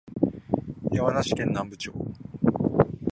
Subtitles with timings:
[0.91, 1.93] 山梨県南部町